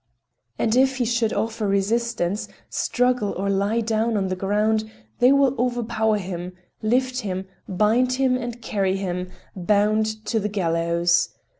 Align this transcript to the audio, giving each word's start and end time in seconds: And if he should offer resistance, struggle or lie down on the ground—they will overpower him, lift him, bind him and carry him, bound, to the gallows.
And 0.57 0.75
if 0.75 0.97
he 0.97 1.05
should 1.05 1.31
offer 1.31 1.67
resistance, 1.67 2.47
struggle 2.71 3.33
or 3.37 3.51
lie 3.51 3.81
down 3.81 4.17
on 4.17 4.29
the 4.29 4.35
ground—they 4.35 5.31
will 5.31 5.53
overpower 5.61 6.17
him, 6.17 6.53
lift 6.81 7.19
him, 7.19 7.45
bind 7.69 8.13
him 8.13 8.35
and 8.35 8.63
carry 8.63 8.95
him, 8.97 9.29
bound, 9.55 10.25
to 10.25 10.39
the 10.39 10.49
gallows. 10.49 11.29